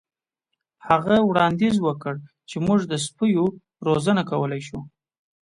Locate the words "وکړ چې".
1.81-2.57